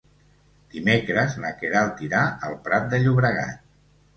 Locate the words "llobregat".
3.05-3.65